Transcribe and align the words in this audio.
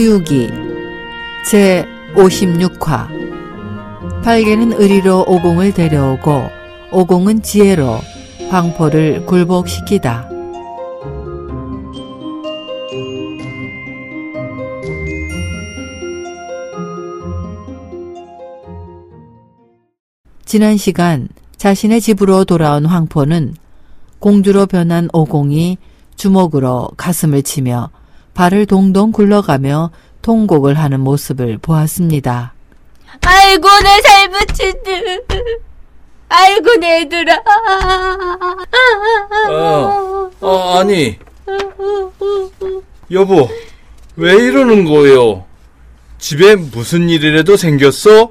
서유기 0.00 0.48
제 1.50 1.84
56화 2.14 3.06
팔개는 4.24 4.72
의리로 4.72 5.26
오공을 5.28 5.74
데려오고 5.74 6.48
오공은 6.90 7.42
지혜로 7.42 7.98
황포를 8.48 9.26
굴복시키다. 9.26 10.30
지난 20.46 20.78
시간 20.78 21.28
자신의 21.58 22.00
집으로 22.00 22.46
돌아온 22.46 22.86
황포는 22.86 23.54
공주로 24.18 24.64
변한 24.64 25.10
오공이 25.12 25.76
주먹으로 26.16 26.88
가슴을 26.96 27.42
치며 27.42 27.90
발을 28.34 28.66
동동 28.66 29.12
굴러가며 29.12 29.90
통곡을 30.22 30.78
하는 30.78 31.00
모습을 31.00 31.58
보았습니다. 31.58 32.54
아이고 33.26 33.68
내 33.82 34.00
살붙이들 34.02 35.24
아이고 36.28 36.74
내들아 36.76 37.42
어, 39.50 40.30
어, 40.40 40.78
아니 40.78 41.18
여보 43.10 43.48
왜 44.16 44.34
이러는 44.34 44.84
거예요? 44.84 45.44
집에 46.18 46.54
무슨 46.54 47.08
일이라도 47.08 47.56
생겼어? 47.56 48.30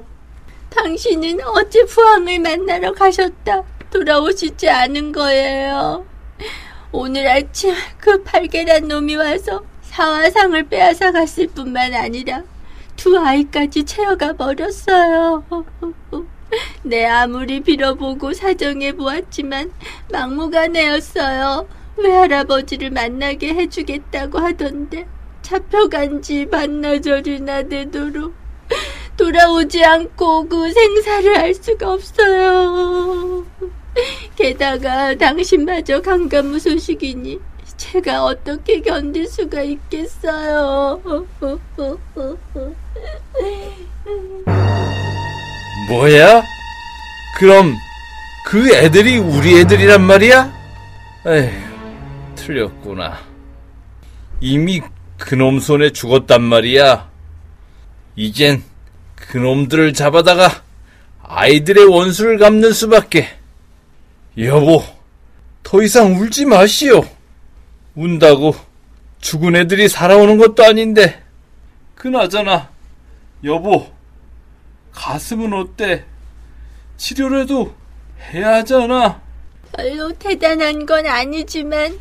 당신은 0.70 1.40
어제 1.44 1.84
부항을 1.84 2.38
만나러 2.38 2.92
가셨다 2.94 3.62
돌아오시지 3.90 4.68
않은 4.70 5.12
거예요 5.12 6.06
오늘 6.92 7.26
아침 7.28 7.74
그 7.98 8.22
팔계란 8.22 8.88
놈이 8.88 9.16
와서 9.16 9.62
사화상을 9.90 10.68
빼앗아 10.68 11.10
갔을 11.10 11.48
뿐만 11.48 11.92
아니라 11.94 12.44
두 12.96 13.18
아이까지 13.18 13.84
채워가 13.84 14.34
버렸어요. 14.34 15.44
내 16.82 17.04
아무리 17.06 17.60
빌어보고 17.60 18.32
사정해 18.32 18.92
보았지만 18.92 19.72
막무가내였어요. 20.12 21.66
외할아버지를 21.96 22.90
만나게 22.90 23.54
해주겠다고 23.54 24.38
하던데 24.38 25.06
잡혀간 25.42 26.22
지 26.22 26.46
반나절이나 26.46 27.64
되도록 27.64 28.34
돌아오지 29.16 29.84
않고 29.84 30.48
그 30.48 30.72
생사를 30.72 31.36
알 31.36 31.52
수가 31.52 31.92
없어요. 31.92 33.44
게다가 34.36 35.16
당신마저 35.16 36.00
강간무 36.00 36.60
소식이니 36.60 37.49
제가 37.80 38.24
어떻게 38.24 38.82
견딜 38.82 39.26
수가 39.26 39.62
있겠어요. 39.62 41.00
뭐야? 45.88 46.42
그럼 47.38 47.74
그 48.44 48.74
애들이 48.74 49.16
우리 49.16 49.58
애들이란 49.60 50.02
말이야? 50.02 50.52
에휴, 51.26 51.50
틀렸구나. 52.34 53.18
이미 54.40 54.82
그놈 55.16 55.58
손에 55.58 55.90
죽었단 55.90 56.42
말이야. 56.42 57.08
이젠 58.14 58.62
그놈들을 59.16 59.94
잡아다가 59.94 60.62
아이들의 61.22 61.86
원수를 61.86 62.36
갚는 62.36 62.74
수밖에. 62.74 63.26
여보, 64.36 64.84
더 65.62 65.82
이상 65.82 66.20
울지 66.20 66.44
마시오. 66.44 67.02
운다고 67.94 68.54
죽은 69.20 69.56
애들이 69.56 69.88
살아오는 69.88 70.38
것도 70.38 70.64
아닌데. 70.64 71.22
그나저나, 71.94 72.70
여보, 73.44 73.86
가슴은 74.92 75.52
어때? 75.52 76.04
치료라도 76.96 77.74
해야 78.32 78.54
하잖아. 78.56 79.20
별로 79.72 80.12
대단한 80.12 80.86
건 80.86 81.06
아니지만, 81.06 81.98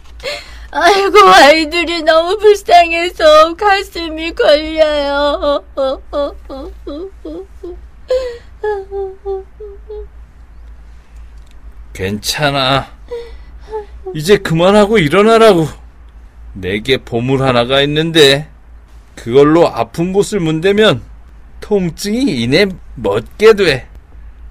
아이고, 0.72 1.20
아이들이 1.20 2.02
너무 2.04 2.38
불쌍해서 2.38 3.56
가슴이 3.56 4.34
걸려요. 4.34 5.64
괜찮아. 11.94 12.88
이제 14.16 14.38
그만하고 14.38 14.98
일어나라고. 14.98 15.68
내게 16.54 16.98
보물 16.98 17.42
하나가 17.42 17.82
있는데, 17.82 18.48
그걸로 19.16 19.68
아픈 19.68 20.14
곳을 20.14 20.40
문대면 20.40 21.02
통증이 21.62 22.42
이내 22.42 22.68
멎게 22.96 23.54
돼. 23.54 23.88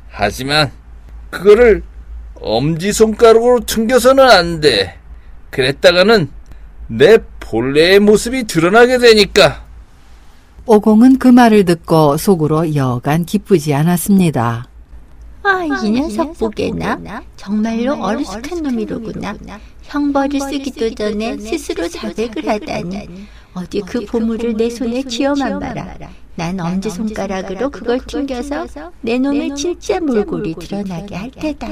하지만, 0.08 0.70
그거를 1.30 1.82
엄지손가락으로 2.41 3.60
튕겨서는 3.66 4.24
안 4.30 4.60
돼. 4.60 4.96
그랬다가는 5.50 6.30
내 6.86 7.19
본래의 7.40 8.00
모습이 8.00 8.44
드러나게 8.44 8.98
되니까. 8.98 9.64
오공은 10.66 11.19
그 11.19 11.28
말을 11.28 11.64
듣고 11.64 12.16
속으로 12.16 12.75
여간 12.75 13.25
기쁘지 13.25 13.75
않았습니다. 13.75 14.69
아, 15.48 15.64
이 15.82 15.91
녀석 15.91 16.38
보게나 16.38 17.22
정말로 17.36 17.94
어리숙한 17.94 18.62
놈이로구나. 18.62 19.34
형벌을 19.82 20.41
쓰기도 20.41 20.94
전에 20.94 21.38
스스로 21.38 21.88
자백을 21.88 22.47
하다니. 22.47 23.09
어디 23.54 23.81
그 23.81 24.04
보물을 24.04 24.56
내 24.56 24.69
손에 24.69 25.03
쥐어만 25.03 25.58
봐라. 25.58 25.97
난 26.34 26.60
엄지손가락으로 26.60 27.70
그걸 27.70 27.98
튕겨서 28.06 28.66
내 29.00 29.19
놈의 29.19 29.56
진짜 29.56 29.98
몰골이 30.00 30.54
드러나게 30.54 31.14
할 31.14 31.31
테다. 31.31 31.69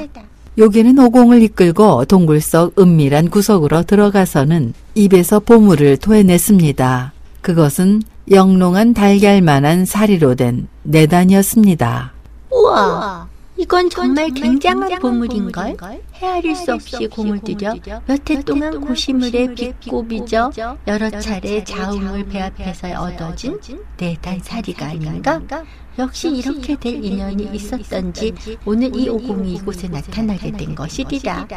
요괴는 0.57 0.97
오공을 0.97 1.43
이끌고 1.43 2.05
동굴 2.05 2.41
속 2.41 2.77
은밀한 2.79 3.29
구석으로 3.29 3.83
들어가서는 3.83 4.73
입에서 4.95 5.39
보물을 5.39 5.97
토해냈습니다. 5.97 7.13
그것은 7.41 8.01
영롱한 8.31 8.95
달걀만한 8.95 9.85
사리로 9.85 10.33
된 10.33 10.67
내단이었습니다. 10.81 12.11
우와, 12.51 13.26
이건 13.57 13.89
정말 13.89 14.29
굉장한 14.29 14.99
보물인걸? 14.99 15.77
헤아릴 16.13 16.55
수 16.55 16.73
없이 16.73 17.07
공을 17.07 17.39
들여 17.39 17.73
몇 18.05 18.29
해 18.29 18.41
동안 18.43 18.79
고시물에 18.81 19.53
빚고 19.55 20.07
빚어 20.07 20.51
여러 20.87 21.09
차례 21.09 21.63
자웅을 21.63 22.25
배합해서 22.27 22.87
얻어진 23.01 23.57
내단 23.97 24.39
사리가 24.43 24.85
아닌가? 24.87 25.41
역시 25.97 26.29
이렇게 26.29 26.75
될 26.75 27.03
인연이 27.03 27.49
있었던지 27.53 28.33
오늘 28.65 28.95
이 28.95 29.09
오공이 29.09 29.53
이곳에 29.55 29.87
나타나게 29.87 30.51
된 30.51 30.75
것이리라. 30.75 31.47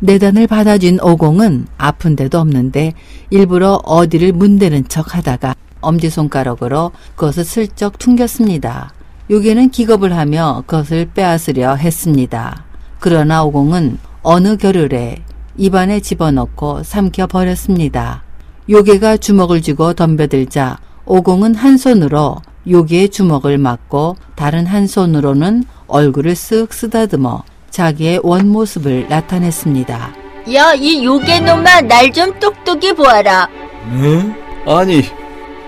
내단을 0.00 0.46
받아준 0.46 0.98
오공은 1.00 1.66
아픈 1.76 2.16
데도 2.16 2.38
없는데 2.38 2.94
일부러 3.30 3.74
어디를 3.84 4.32
문대는 4.32 4.88
척 4.88 5.14
하다가 5.14 5.54
엄지손가락으로 5.80 6.92
그것을 7.16 7.44
슬쩍 7.44 7.98
퉁겼습니다. 7.98 8.92
요괴는 9.30 9.70
기겁을 9.70 10.16
하며 10.16 10.62
그것을 10.66 11.10
빼앗으려 11.14 11.74
했습니다. 11.74 12.64
그러나 12.98 13.44
오공은 13.44 13.98
어느 14.22 14.56
겨를에 14.56 15.22
입안에 15.56 16.00
집어넣고 16.00 16.82
삼켜 16.82 17.26
버렸습니다. 17.26 18.22
요괴가 18.70 19.16
주먹을 19.18 19.60
쥐고 19.62 19.94
덤벼들자 19.94 20.78
오공은 21.04 21.54
한 21.54 21.76
손으로 21.76 22.36
요괴의 22.68 23.08
주먹을 23.10 23.58
막고 23.58 24.16
다른 24.34 24.66
한 24.66 24.86
손으로는 24.86 25.64
얼굴을 25.86 26.32
쓱 26.34 26.72
쓰다듬어 26.72 27.42
자기의 27.70 28.20
원모습을 28.22 29.06
나타냈습니다. 29.08 30.14
야, 30.54 30.72
이 30.74 31.04
요괴놈아, 31.04 31.82
날 31.82 32.12
좀 32.12 32.38
똑똑히 32.38 32.92
보아라. 32.94 33.48
응? 33.92 34.34
아니, 34.66 35.02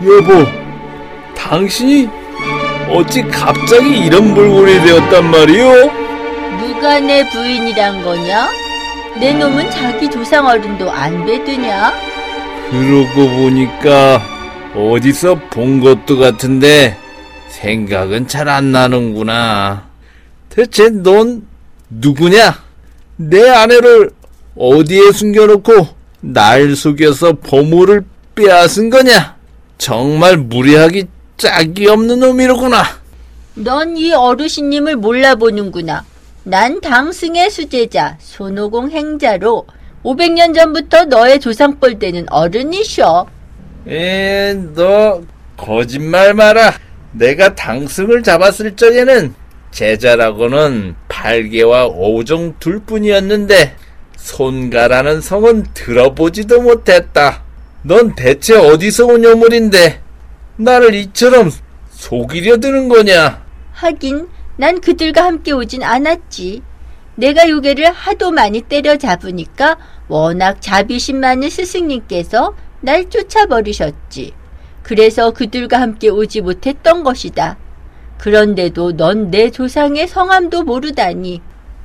여보, 0.03 0.47
당신이 1.37 2.09
어찌 2.91 3.23
갑자기 3.23 4.07
이런 4.07 4.35
몰골이 4.35 4.81
되었단 4.83 5.31
말이오? 5.31 5.73
누가 6.59 6.99
내 7.01 7.29
부인이란 7.29 8.03
거냐? 8.03 8.49
내 9.21 9.33
놈은 9.33 9.71
자기 9.71 10.09
조상 10.11 10.47
어른도 10.47 10.91
안 10.91 11.25
배드냐? 11.25 11.93
그러고 12.71 13.29
보니까 13.29 14.23
어디서 14.75 15.35
본 15.51 15.81
것도 15.81 16.19
같은데 16.19 16.97
생각은 17.49 18.27
잘 18.29 18.49
안 18.49 18.73
나는구나. 18.73 19.89
대체 20.49 20.89
넌 20.91 21.43
누구냐? 21.91 22.59
내 23.17 23.49
아내를 23.49 24.11
어디에 24.57 25.13
숨겨놓고 25.13 25.89
날 26.21 26.75
속여서 26.75 27.35
보물을 27.35 28.05
빼앗은 28.35 28.91
거냐? 28.91 29.37
정말 29.79 30.37
무례하기 30.37 31.07
짝이 31.45 31.89
없는 31.89 32.21
놈이로구나. 32.21 32.85
넌 33.55 33.97
이 33.97 34.13
어르신님을 34.13 34.97
몰라보는구나. 34.97 36.05
난 36.45 36.81
당승의 36.83 37.51
수제자, 37.51 38.19
손오공 38.21 38.91
행자로 38.91 39.67
500년 40.05 40.55
전부터 40.55 41.07
너의 41.07 41.41
조상뻘 41.41 41.99
되는 41.99 42.27
어른이셔. 42.31 43.27
에, 43.89 44.53
너 44.75 45.23
거짓말 45.57 46.35
마라. 46.35 46.75
내가 47.13 47.55
당승을 47.55 48.23
잡았을 48.23 48.77
적에는 48.77 49.35
제자라고는 49.71 50.95
팔개와 51.09 51.87
오종 51.87 52.57
둘뿐이었는데 52.61 53.77
손가라는 54.17 55.23
성은 55.23 55.65
들어보지도 55.73 56.61
못했다. 56.61 57.43
넌 57.83 58.15
대체 58.15 58.57
어디서 58.57 59.07
온 59.07 59.25
요물인데 59.25 60.01
나를 60.61 60.95
이처럼 60.95 61.51
속이려 61.91 62.59
드는 62.59 62.89
거냐? 62.89 63.43
하긴 63.73 64.29
난 64.57 64.81
그들과 64.81 65.25
함께 65.25 65.53
오진 65.53 65.83
않았지. 65.83 66.63
내가 67.17 67.49
요괴를 67.49 67.91
하도 67.93 68.31
많이 68.31 68.61
때려잡으니까 68.63 69.77
워낙 70.09 70.61
자비심 70.61 71.21
많은 71.21 71.49
스승님께서 71.51 72.55
날 72.81 73.09
쫓아버리셨지. 73.11 74.33
그래서 74.83 75.31
그들과 75.31 75.81
함께 75.81 76.09
오지 76.09 76.41
못했던 76.41 77.03
것이다. 77.05 77.57
그런데도 78.19 78.97
넌 78.97 79.31
내 79.31 79.51
조상의 79.51 80.09
성함도 80.09 80.63
모르다니. 80.65 81.41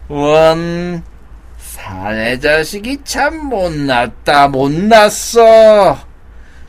원 0.09 1.03
사내 1.57 2.39
자식이 2.39 2.99
참 3.03 3.49
못났다 3.49 4.47
못났어 4.47 5.97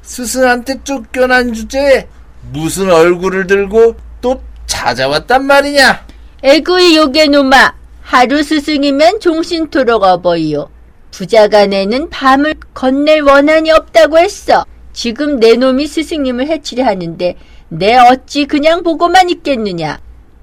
스승한테 0.06 0.82
쫓겨난 0.84 1.52
주제에 1.52 2.06
무슨 2.52 2.90
얼굴을 2.90 3.46
들고 3.46 3.96
또 4.20 4.40
찾아왔단 4.66 5.44
말이냐 5.44 6.06
에구이 6.42 6.96
요괴놈아, 6.96 7.74
하루 8.02 8.42
스승이면 8.42 9.18
종신토록 9.18 10.04
어버이요. 10.04 10.70
부자간에는 11.10 12.08
밤을 12.10 12.54
건넬 12.72 13.22
원한이 13.22 13.72
없다고 13.72 14.18
했어. 14.18 14.64
지금 14.92 15.40
내 15.40 15.54
놈이 15.54 15.86
스승님을 15.88 16.46
해치려 16.46 16.84
하는데 16.84 17.34
내 17.68 17.96
어찌 17.96 18.44
그냥 18.44 18.82
보고만 18.84 19.28
있겠느냐? 19.30 19.98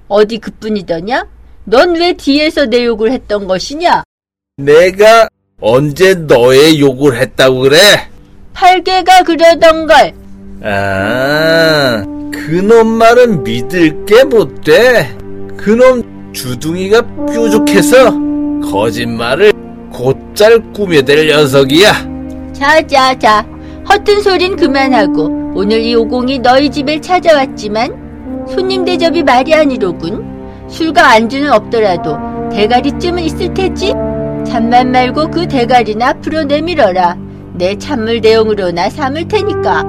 어디 0.08 0.38
그뿐이더냐? 0.38 1.26
넌 1.64 1.94
왜 1.94 2.12
뒤에서 2.12 2.66
내 2.66 2.84
욕을 2.84 3.12
했던 3.12 3.46
것이냐? 3.46 4.02
내가 4.58 5.28
언제 5.60 6.14
너의 6.14 6.80
욕을 6.80 7.16
했다고 7.16 7.60
그래? 7.60 7.78
팔개가 8.54 9.22
그러던 9.24 9.86
걸. 9.86 10.12
아, 10.62 12.02
그놈 12.32 12.86
말은 12.86 13.42
믿을 13.44 14.04
게 14.06 14.24
못돼. 14.24 15.16
그놈 15.56 16.32
주둥이가 16.32 17.02
뾰족해서 17.26 18.12
거짓말을 18.70 19.52
곧잘 19.92 20.72
꾸며댈 20.72 21.26
녀석이야. 21.28 21.92
자자자, 22.52 23.44
허튼 23.88 24.22
소린 24.22 24.56
그만하고 24.56 25.52
오늘 25.54 25.80
이 25.80 25.94
오공이 25.94 26.38
너희 26.38 26.70
집에 26.70 27.00
찾아왔지만 27.00 28.46
손님 28.48 28.84
대접이 28.84 29.22
말이 29.22 29.54
아니로군. 29.54 30.32
술과 30.68 31.10
안주는 31.12 31.52
없더라도 31.52 32.16
대가리쯤은 32.50 33.22
있을 33.24 33.52
테지? 33.52 33.92
잠만 34.46 34.90
말고 34.92 35.30
그 35.30 35.46
대가리나 35.46 36.08
앞으로 36.10 36.44
내밀어라. 36.44 37.16
내 37.56 37.78
찬물 37.78 38.20
대용으로 38.20 38.72
나 38.72 38.90
삼을 38.90 39.28
테니까. 39.28 39.84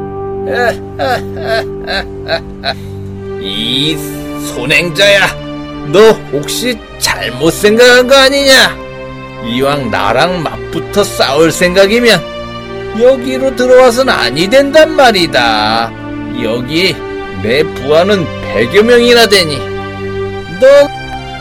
이 3.42 3.98
손행자야, 4.54 5.28
너 5.92 6.12
혹시 6.32 6.78
잘못 7.00 7.50
생각한 7.52 8.08
거 8.08 8.16
아니냐? 8.16 8.78
이왕 9.48 9.90
나랑 9.92 10.44
맞붙어 10.44 11.04
싸울 11.04 11.52
생각이면 11.52 12.22
여기로 13.00 13.56
들어와선 13.56 14.10
아니 14.10 14.48
된단 14.48 14.96
말이다. 14.96 15.92
여기 16.44 16.96
내 17.42 17.64
부하는 17.64 18.26
100여 18.54 18.84
명이나 18.84 19.26
되니 19.28 19.58
넌 20.60 20.88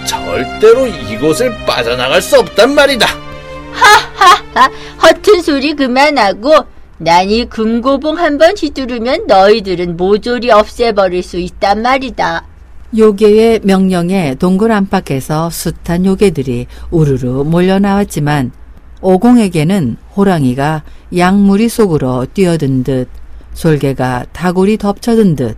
절대로 0.07 0.87
이곳을 0.87 1.55
빠져나갈 1.67 2.23
수 2.23 2.39
없단 2.39 2.75
말이다. 2.75 3.07
하하하, 3.73 4.71
허튼 5.05 5.43
소리 5.43 5.75
그만하고 5.75 6.53
난 6.99 7.29
이 7.31 7.45
금고봉 7.47 8.19
한 8.19 8.39
번 8.39 8.55
휘두르면 8.57 9.27
너희들은 9.27 9.97
모조리 9.97 10.51
없애버릴 10.51 11.23
수 11.23 11.39
있단 11.39 11.83
말이다. 11.83 12.45
요괴의 12.97 13.61
명령에 13.65 14.37
동굴 14.37 14.71
안팎에서 14.73 15.51
숱한 15.51 16.07
요괴들이 16.07 16.67
우르르 16.91 17.43
몰려 17.45 17.79
나왔지만 17.81 18.53
오공에게는 19.01 19.97
호랑이가 20.17 20.85
양무리 21.17 21.69
속으로 21.69 22.27
뛰어든 22.33 22.85
듯 22.85 23.09
솔개가 23.55 24.27
다구리 24.33 24.79
덮쳐든 24.79 25.35
듯 25.37 25.57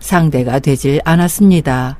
상대가 0.00 0.58
되질 0.58 1.00
않았습니다. 1.04 1.96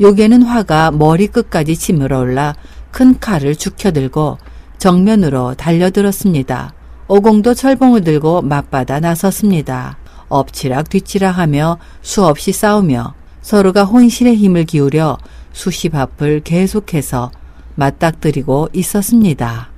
요괴는 0.00 0.42
화가 0.42 0.92
머리 0.92 1.26
끝까지 1.26 1.76
치밀어 1.76 2.20
올라 2.20 2.54
큰 2.92 3.18
칼을 3.18 3.56
죽혀들고 3.56 4.38
정면으로 4.80 5.54
달려들었습니다. 5.54 6.72
오공도 7.06 7.54
철봉을 7.54 8.02
들고 8.02 8.42
맞받아 8.42 8.98
나섰습니다. 8.98 9.98
엎치락 10.28 10.88
뒤치락 10.88 11.38
하며 11.38 11.78
수없이 12.02 12.52
싸우며 12.52 13.14
서로가 13.42 13.84
혼신의 13.84 14.36
힘을 14.36 14.64
기울여 14.64 15.18
수십 15.52 15.94
앞을 15.94 16.40
계속해서 16.40 17.30
맞닥뜨리고 17.74 18.68
있었습니다. 18.72 19.68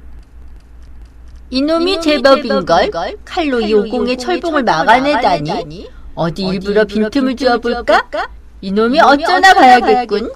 이놈이 1.50 2.00
제법인걸 2.00 2.90
칼로 3.24 3.60
이 3.60 3.74
오공의 3.74 4.16
철봉을 4.16 4.62
막아내다니 4.62 5.88
어디 6.14 6.42
일부러 6.44 6.84
빈틈을 6.84 7.36
주어볼까? 7.36 8.28
이놈이 8.60 9.00
어쩌나 9.00 9.52
봐야겠군. 9.54 10.30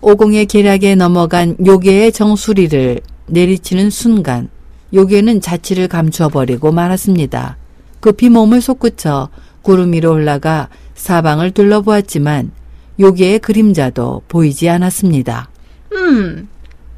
오공의 0.00 0.46
계략에 0.46 0.94
넘어간 0.94 1.56
요괴의 1.64 2.12
정수리를 2.12 3.00
내리치는 3.26 3.90
순간 3.90 4.48
요괴는 4.94 5.40
자취를 5.40 5.88
감추어 5.88 6.28
버리고 6.28 6.72
말았습니다. 6.72 7.56
급히 8.00 8.28
몸을 8.28 8.60
솟구쳐 8.60 9.28
구름 9.62 9.92
위로 9.92 10.12
올라가 10.12 10.68
사방을 10.94 11.50
둘러보았지만 11.50 12.52
요괴의 13.00 13.40
그림자도 13.40 14.22
보이지 14.28 14.68
않았습니다. 14.68 15.50
음, 15.92 16.48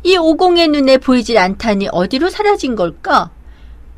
이 0.04 0.16
오공의 0.16 0.68
눈에 0.68 0.98
보이질 0.98 1.38
않다니 1.38 1.88
어디로 1.90 2.28
사라진 2.30 2.76
걸까? 2.76 3.30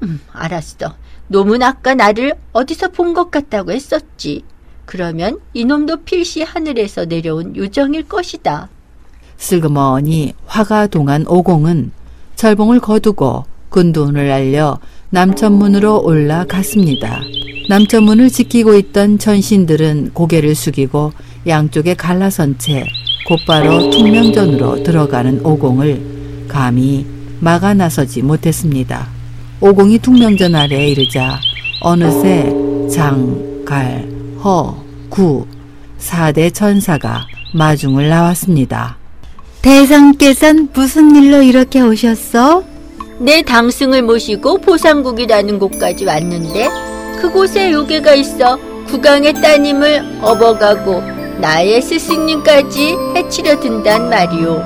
음, 0.03 0.21
알았어. 0.33 0.95
놈은 1.29 1.63
아까 1.63 1.95
나를 1.95 2.35
어디서 2.53 2.89
본 2.89 3.15
것 3.15 3.31
같다고 3.31 3.73
했었지. 3.73 4.45
그러면 4.85 5.39
이놈도 5.55 5.99
필시 6.05 6.43
하늘에서 6.43 7.05
내려온 7.05 7.57
요정일 7.57 8.09
것이다. 8.09 8.69
슬그머니 9.43 10.35
화가 10.47 10.87
동한 10.87 11.27
오공은 11.27 11.91
철봉을 12.37 12.79
거두고 12.79 13.45
근두운을 13.71 14.31
알려 14.31 14.79
남천문으로 15.11 16.03
올라갔습니다. 16.05 17.21
남천문을 17.69 18.31
지키고 18.31 18.75
있던 18.77 19.19
전신들은 19.19 20.13
고개를 20.15 20.55
숙이고 20.55 21.13
양쪽에 21.47 21.95
갈라선 21.95 22.59
채 22.59 22.87
곧바로 23.27 23.91
퉁명전으로 23.91 24.85
들어가는 24.85 25.45
오공을 25.45 26.47
감히 26.49 27.05
막아 27.41 27.75
나서지 27.75 28.23
못했습니다. 28.23 29.09
오공이 29.61 29.99
퉁명전 29.99 30.55
아래에 30.55 30.89
이르자 30.89 31.41
어느새 31.81 32.53
장, 32.89 33.65
갈, 33.65 34.09
허, 34.45 34.77
구, 35.09 35.47
사대 35.99 36.49
천사가 36.51 37.27
마중을 37.55 38.09
나왔습니다. 38.09 39.02
대상께선 39.63 40.71
무슨 40.73 41.15
일로 41.15 41.41
이렇게 41.41 41.81
오셨어? 41.81 42.65
내 43.21 43.43
당승을 43.43 44.03
모시고 44.03 44.59
보상국이라는 44.59 45.61
곳까지 45.61 46.05
왔는데 46.05 46.69
그곳에 47.21 47.71
요괴가 47.71 48.15
있어 48.15 48.59
국왕의 48.89 49.35
따님을 49.35 50.19
업어가고 50.21 51.01
나의 51.39 51.81
스승님까지 51.81 52.97
해치려 53.15 53.61
든단 53.61 54.11
말이오. 54.11 54.61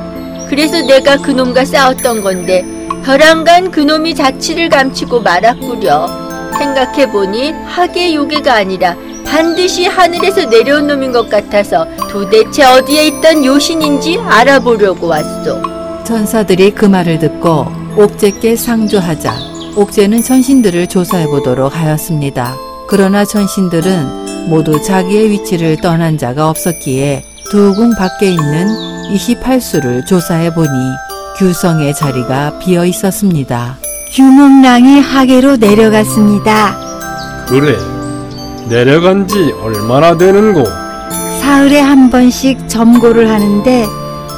그래서 0.49 0.81
내가 0.81 1.19
그놈과 1.19 1.67
싸웠던 1.67 2.23
건데 2.23 2.65
벼랑간 3.05 3.71
그놈이 3.71 4.15
자취를 4.15 4.71
감추고 4.71 5.21
말았구려. 5.21 6.27
생각해보니 6.57 7.53
하계 7.67 8.15
요괴가 8.15 8.55
아니라 8.55 8.97
반드시 9.29 9.87
하늘에서 9.87 10.45
내려온 10.47 10.87
놈인 10.87 11.13
것 11.13 11.29
같아서 11.29 11.87
도대체 12.11 12.65
어디에 12.65 13.09
있던 13.09 13.45
요신인지 13.45 14.19
알아보려고 14.19 15.09
왔소. 15.09 15.63
천사들이 16.05 16.71
그 16.71 16.85
말을 16.87 17.19
듣고 17.19 17.67
옥제께 17.97 18.57
상조하자 18.57 19.35
옥제는 19.77 20.23
천신들을 20.23 20.87
조사해 20.87 21.27
보도록 21.27 21.75
하였습니다. 21.77 22.55
그러나 22.89 23.25
천신들은 23.25 24.49
모두 24.49 24.81
자기의 24.83 25.31
위치를 25.31 25.77
떠난 25.81 26.17
자가 26.17 26.49
없었기에 26.51 27.23
두 27.51 27.75
궁 27.75 27.95
밖에 27.97 28.31
있는 28.31 28.69
28수를 29.13 30.07
조사해 30.07 30.55
보니 30.55 30.69
규성의 31.39 31.95
자리가 31.95 32.59
비어 32.61 32.85
있었습니다. 32.87 33.77
규몽랑이 34.15 35.01
하계로 35.01 35.57
내려갔습니다. 35.57 36.79
그래. 37.49 37.77
내려간 38.69 39.29
지 39.29 39.53
얼마나 39.63 40.17
되는고? 40.17 40.65
사흘에 41.41 41.81
한 41.81 42.11
번씩 42.11 42.69
점고를 42.69 43.31
하는데 43.31 43.87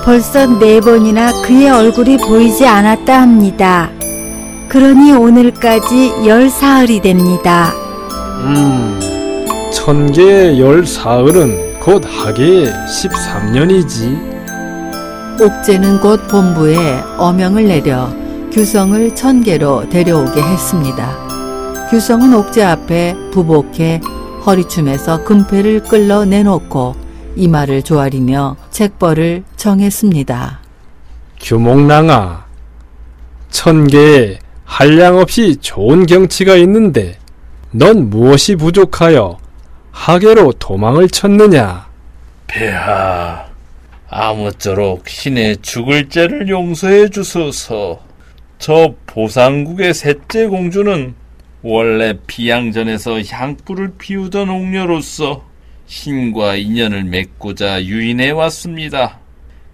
벌써 0.04 0.46
네 0.46 0.80
번이나 0.80 1.32
그의 1.42 1.70
얼굴이 1.70 2.18
보이지 2.18 2.66
않았다 2.66 3.22
합니다. 3.22 3.90
그러니 4.68 5.12
오늘까지 5.12 6.26
열 6.26 6.50
사흘이 6.50 7.00
됩니다. 7.00 7.72
음, 8.40 9.00
천계의 9.72 10.60
열 10.60 10.86
사흘은 10.86 11.80
곧 11.80 12.04
하계의 12.06 12.70
13년이지. 12.86 14.28
옥제는 15.40 16.00
곧 16.00 16.28
본부에 16.28 16.76
어명을 17.16 17.66
내려 17.68 18.10
규성을 18.52 19.14
천계로 19.14 19.88
데려오게 19.88 20.42
했습니다. 20.42 21.16
규성은 21.90 22.34
옥제 22.34 22.62
앞에 22.62 23.16
부복해 23.32 24.00
허리춤에서 24.46 25.24
금패를 25.24 25.82
끌러 25.84 26.24
내놓고 26.24 26.94
이마를 27.36 27.82
조아리며 27.82 28.56
책벌을 28.70 29.44
정했습니다. 29.56 30.60
규목랑아, 31.40 32.46
천계에 33.50 34.38
한량 34.64 35.18
없이 35.18 35.56
좋은 35.56 36.06
경치가 36.06 36.56
있는데 36.56 37.18
넌 37.70 38.10
무엇이 38.10 38.56
부족하여 38.56 39.38
하계로 39.92 40.52
도망을 40.52 41.08
쳤느냐? 41.08 41.86
폐하, 42.46 43.46
아무쪼록 44.08 45.08
신의 45.08 45.58
죽을 45.62 46.08
죄를 46.08 46.48
용서해 46.48 47.08
주소서. 47.10 48.00
저 48.58 48.94
보상국의 49.06 49.94
셋째 49.94 50.46
공주는 50.46 51.14
원래 51.62 52.14
비양전에서 52.26 53.22
향불을 53.22 53.94
피우던 53.98 54.48
옥녀로서 54.48 55.44
신과 55.86 56.56
인연을 56.56 57.04
맺고자 57.04 57.84
유인해 57.84 58.30
왔습니다. 58.30 59.18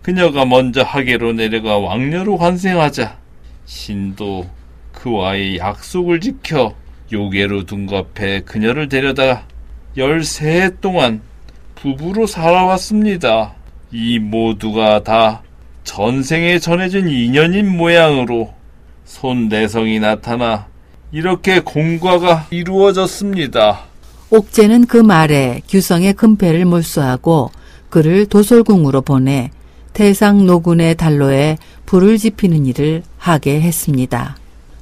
그녀가 0.00 0.44
먼저 0.44 0.82
하계로 0.82 1.32
내려가 1.34 1.78
왕녀로 1.78 2.36
환생하자 2.36 3.18
신도 3.66 4.48
그와의 4.92 5.58
약속을 5.58 6.20
지켜 6.20 6.74
요괴로 7.12 7.64
둔갑해 7.64 8.42
그녀를 8.42 8.88
데려다 8.88 9.46
13해 9.96 10.80
동안 10.80 11.20
부부로 11.74 12.26
살아왔습니다. 12.26 13.54
이 13.92 14.18
모두가 14.18 15.02
다 15.02 15.42
전생에 15.84 16.58
전해진 16.58 17.08
인연인 17.08 17.76
모양으로 17.76 18.54
손내성이 19.04 20.00
나타나 20.00 20.66
이렇게 21.14 21.60
공과가 21.60 22.48
이루어졌습니다. 22.50 23.84
옥제는 24.30 24.86
그 24.86 24.96
말에 24.96 25.62
규성의 25.68 26.14
금패를 26.14 26.64
몰수하고 26.64 27.52
그를 27.88 28.26
도솔궁으로 28.26 29.02
보내 29.02 29.52
태상 29.92 30.44
노군의 30.44 30.96
달로에 30.96 31.58
불을 31.86 32.18
지피는 32.18 32.66
일을 32.66 33.04
하게 33.16 33.60
했습니다. 33.60 34.36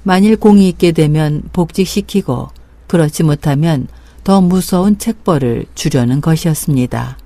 만일 0.04 0.36
공이 0.36 0.70
있게 0.70 0.92
되면 0.92 1.42
복직시키고 1.52 2.48
그렇지 2.86 3.24
못하면 3.24 3.86
더 4.24 4.40
무서운 4.40 4.96
책벌을 4.96 5.66
주려는 5.74 6.22
것이었습니다. 6.22 7.18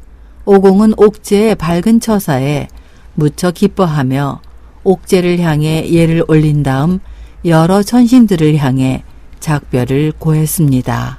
오공은 0.47 0.95
옥제의 0.97 1.55
밝은 1.55 2.01
처사에 2.01 2.67
무척 3.15 3.55
기뻐하며 3.55 4.41
옥제를 4.83 5.39
향해 5.39 5.89
예를 5.93 6.25
올린 6.27 6.65
다음 6.65 6.99
여러 7.45 7.83
천신들을 7.83 8.57
향해 8.57 9.05
작별을 9.41 10.13
고했습니다. 10.19 11.19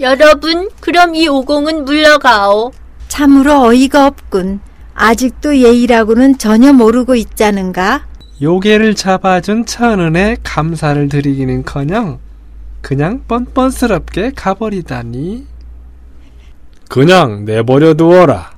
여러분, 0.00 0.68
그럼 0.80 1.14
이 1.14 1.28
오공은 1.28 1.84
물러가오. 1.84 2.72
참으로 3.08 3.62
어이가 3.66 4.06
없군. 4.06 4.60
아직도 4.94 5.58
예의라고는 5.58 6.38
전혀 6.38 6.72
모르고 6.72 7.14
있자는가? 7.14 8.06
요괴를 8.40 8.94
잡아준 8.94 9.66
천은에 9.66 10.36
감사를 10.42 11.08
드리기는커녕 11.08 12.18
그냥 12.80 13.22
뻔뻔스럽게 13.26 14.32
가버리다니. 14.34 15.46
그냥 16.88 17.44
내버려 17.44 17.94
두어라. 17.94 18.52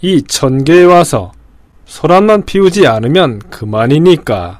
이 0.00 0.22
천계에 0.22 0.84
와서 0.84 1.32
소란만 1.84 2.44
피우지 2.44 2.86
않으면 2.86 3.40
그만이니까. 3.50 4.58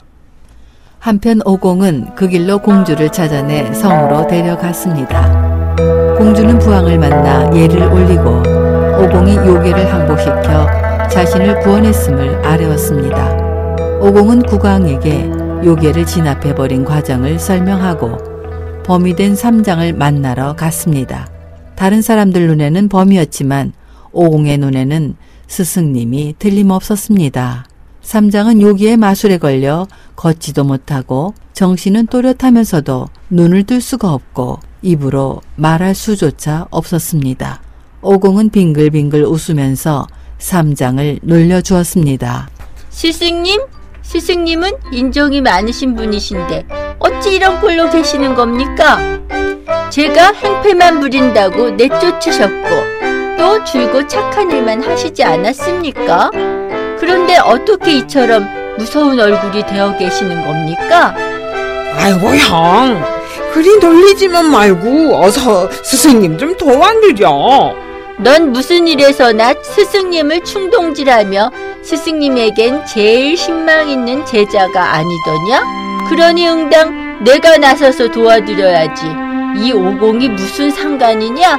한편 0.99 1.41
오공은 1.45 2.17
그 2.17 2.29
길로 2.29 2.59
공주를 2.59 3.11
찾아내 3.11 3.73
성으로 3.73 4.27
데려갔습니다. 4.27 5.77
공주는 6.17 6.59
부왕을 6.59 6.99
만나 6.99 7.49
예를 7.55 7.83
올리고 7.85 8.43
오공이 9.01 9.37
요괴를 9.37 9.93
항복시켜 9.93 11.09
자신을 11.09 11.61
구원했음을 11.61 12.45
아뢰었습니다. 12.45 14.01
오공은 14.01 14.43
국왕에게 14.43 15.31
요괴를 15.65 16.05
진압해버린 16.05 16.85
과정을 16.85 17.39
설명하고 17.39 18.83
범이 18.85 19.15
된 19.15 19.37
삼장을 19.37 19.93
만나러 19.93 20.55
갔습니다. 20.57 21.29
다른 21.77 22.03
사람들 22.03 22.49
눈에는 22.49 22.89
범이었지만 22.89 23.73
오공의 24.11 24.59
눈에는 24.59 25.15
스승님이 25.47 26.35
틀림없었습니다. 26.41 27.68
삼장은 28.09 28.63
요기의 28.63 28.97
마술에 28.97 29.37
걸려 29.37 29.87
걷지도 30.17 30.65
못하고 30.65 31.35
정신은 31.53 32.07
또렷하면서도 32.07 33.07
눈을 33.29 33.65
뜰 33.65 33.83
수가 33.83 34.15
없고 34.15 34.61
입으로 34.81 35.43
말할 35.57 35.95
수조차 35.95 36.69
없었습니다. 36.71 37.61
오공은 38.01 38.49
빙글빙글 38.49 39.27
웃으면서 39.27 40.07
삼장을 40.39 41.19
놀려주었습니다. 41.21 42.49
스승님? 42.89 43.61
스승님은 44.01 44.71
인정이 44.91 45.43
많으신 45.43 45.95
분이신데 45.95 46.67
어찌 47.01 47.35
이런 47.35 47.61
꼴로 47.61 47.91
계시는 47.91 48.35
겁니까? 48.35 49.01
제가 49.91 50.33
행패만 50.33 51.01
부린다고 51.01 51.73
내쫓으셨고 51.73 52.69
또 53.37 53.63
줄곧 53.65 54.09
착한 54.09 54.51
일만 54.51 54.83
하시지 54.83 55.23
않았습니까? 55.23 56.31
그런데 57.09 57.39
어떻게 57.39 57.93
이처럼 57.93 58.47
무서운 58.77 59.19
얼굴이 59.19 59.65
되어 59.65 59.97
계시는 59.97 60.45
겁니까? 60.45 61.15
아이고 61.97 62.37
형 62.37 63.03
그리 63.55 63.79
놀리지만 63.79 64.51
말고 64.51 65.17
어서 65.17 65.71
스승님 65.71 66.37
좀 66.37 66.55
도와드려 66.59 67.75
넌 68.19 68.53
무슨 68.53 68.87
일에서나 68.87 69.55
스승님을 69.63 70.45
충동질하며 70.45 71.51
스승님에겐 71.83 72.85
제일 72.85 73.39
신망 73.39 73.89
있는 73.89 74.27
제자가 74.27 74.97
아니더냐? 74.97 75.63
그러니 76.11 76.47
응당 76.47 77.25
내가 77.25 77.57
나서서 77.57 78.09
도와드려야지. 78.11 79.07
이 79.57 79.73
오공이 79.73 80.29
무슨 80.29 80.71
상관이냐? 80.71 81.59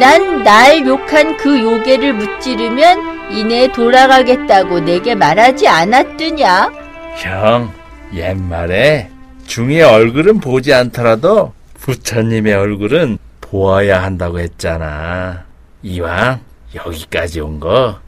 난 0.00 0.42
날 0.42 0.84
욕한 0.86 1.36
그 1.36 1.60
요괴를 1.60 2.14
무찌르면 2.14 3.09
이내 3.30 3.70
돌아가겠다고 3.72 4.80
내게 4.80 5.14
말하지 5.14 5.68
않았더냐? 5.68 6.72
형, 7.16 7.72
옛말에 8.14 9.08
중의 9.46 9.82
얼굴은 9.82 10.40
보지 10.40 10.72
않더라도 10.74 11.52
부처님의 11.74 12.54
얼굴은 12.54 13.18
보아야 13.40 14.02
한다고 14.02 14.38
했잖아. 14.40 15.44
이왕 15.82 16.40
여기까지 16.74 17.40
온 17.40 17.58
거 17.60 17.98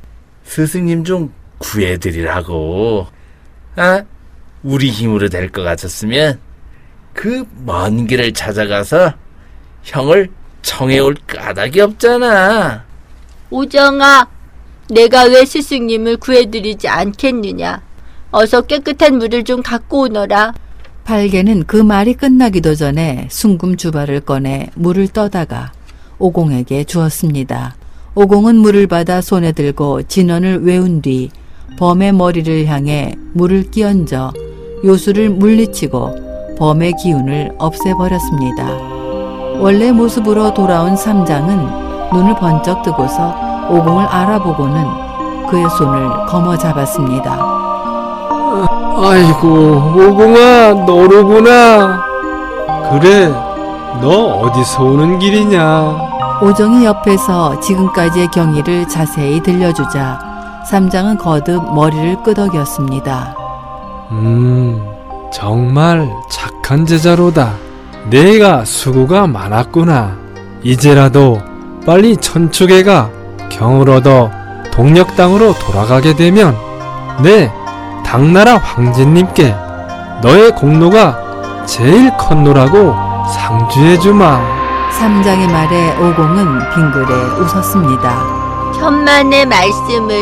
스승님 0.45 1.05
좀 1.05 1.33
구해드리라고. 1.59 3.07
아, 3.77 4.03
우리 4.63 4.91
힘으로 4.91 5.29
될 5.29 5.51
것 5.51 5.63
같았으면 5.63 6.39
그 7.15 7.45
먼 7.65 8.07
길을 8.07 8.33
찾아가서 8.33 9.15
형을 9.85 10.29
청해올 10.63 11.17
까닭이 11.27 11.81
없잖아. 11.81 12.85
오정아, 13.51 14.27
내가 14.93 15.25
왜 15.25 15.47
스승님을 15.47 16.19
구해드리지 16.19 16.87
않겠느냐? 16.87 17.81
어서 18.31 18.61
깨끗한 18.61 19.17
물을 19.17 19.43
좀 19.43 19.63
갖고 19.63 20.03
오너라. 20.03 20.53
팔개는 21.05 21.65
그 21.67 21.77
말이 21.77 22.13
끝나기도 22.13 22.75
전에 22.75 23.27
숭금 23.31 23.77
주발을 23.77 24.21
꺼내 24.21 24.69
물을 24.75 25.09
떠다가 25.09 25.73
오공에게 26.19 26.85
주었습니다. 26.85 27.75
오공은 28.15 28.57
물을 28.57 28.87
받아 28.87 29.23
손에 29.23 29.53
들고 29.53 30.03
진언을 30.03 30.63
외운 30.63 31.01
뒤 31.01 31.31
범의 31.79 32.13
머리를 32.13 32.67
향해 32.67 33.15
물을 33.33 33.71
끼얹어 33.71 34.35
요술을 34.85 35.31
물리치고 35.31 36.57
범의 36.59 36.93
기운을 37.03 37.53
없애버렸습니다. 37.59 38.69
원래 39.59 39.91
모습으로 39.91 40.53
돌아온 40.53 40.97
삼장은 40.97 42.13
눈을 42.13 42.37
번쩍 42.37 42.83
뜨고서 42.83 43.52
오공을 43.73 44.05
알아보고는 44.05 45.47
그의 45.49 45.69
손을 45.71 46.27
거머 46.27 46.57
잡았습니다. 46.57 47.33
아이고, 49.03 49.49
오공아, 49.97 50.85
너로구나. 50.87 52.03
그래, 52.91 53.29
너 54.01 54.41
어디서 54.43 54.85
오는 54.85 55.19
길이냐? 55.19 56.13
오정이 56.43 56.85
옆에서 56.85 57.59
지금까지의 57.61 58.29
경위를 58.29 58.87
자세히 58.89 59.41
들려주자 59.43 60.19
삼장은 60.69 61.17
거듭 61.19 61.73
머리를 61.75 62.23
끄덕였습니다. 62.23 63.35
음, 64.11 64.85
정말 65.33 66.11
착한 66.31 66.85
제자로다. 66.85 67.55
내가 68.11 68.65
수고가 68.65 69.27
많았구나. 69.27 70.17
이제라도 70.63 71.41
빨리 71.87 72.17
천축에 72.17 72.83
가 72.83 73.09
경을 73.53 73.91
얻어 73.91 74.31
동력 74.73 75.15
땅으로 75.17 75.55
돌아가게 75.55 76.15
되면 76.15 76.57
내 77.23 77.53
당나라 78.05 78.57
황제님께 78.59 79.55
너의 80.23 80.55
공로가 80.55 81.65
제일 81.67 82.11
컸노라고 82.17 82.95
상주해 83.31 83.99
주마. 83.99 84.41
삼장의 84.93 85.49
말에 85.49 85.93
오공은 85.97 86.71
빙그레 86.71 87.15
웃었습니다. 87.41 88.73
천만의 88.75 89.47
말씀을 89.47 90.15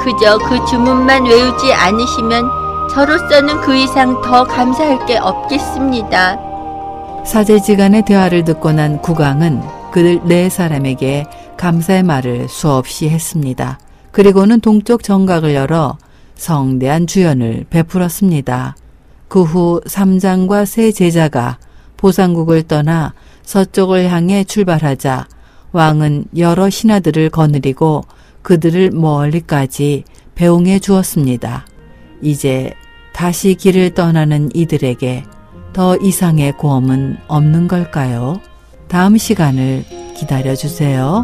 그저 0.00 0.38
그 0.38 0.64
주문만 0.66 1.24
외우지 1.24 1.72
않으시면 1.72 2.50
저로서는 2.90 3.60
그 3.60 3.74
이상 3.74 4.20
더 4.22 4.44
감사할 4.44 5.06
게 5.06 5.18
없겠습니다. 5.18 6.36
사제지간의 7.24 8.02
대화를 8.02 8.44
듣고 8.44 8.72
난 8.72 9.00
국왕은 9.00 9.62
그들 9.92 10.20
네 10.24 10.48
사람에게 10.48 11.24
감사의 11.62 12.02
말을 12.02 12.48
수없이 12.48 13.08
했습니다. 13.08 13.78
그리고는 14.10 14.58
동쪽 14.58 15.04
정각을 15.04 15.54
열어 15.54 15.96
성대한 16.34 17.06
주연을 17.06 17.66
베풀었습니다. 17.70 18.74
그후 19.28 19.80
삼장과 19.86 20.64
세 20.64 20.90
제자가 20.90 21.58
보상국을 21.96 22.64
떠나 22.64 23.14
서쪽을 23.44 24.10
향해 24.10 24.42
출발하자 24.42 25.28
왕은 25.70 26.24
여러 26.36 26.68
신하들을 26.68 27.30
거느리고 27.30 28.02
그들을 28.42 28.90
멀리까지 28.90 30.02
배웅해 30.34 30.80
주었습니다. 30.80 31.64
이제 32.22 32.74
다시 33.12 33.54
길을 33.54 33.94
떠나는 33.94 34.48
이들에게 34.52 35.22
더 35.72 35.96
이상의 35.98 36.56
고험은 36.56 37.18
없는 37.28 37.68
걸까요? 37.68 38.40
다음 38.88 39.16
시간을 39.16 39.84
기다려 40.16 40.56
주세요. 40.56 41.22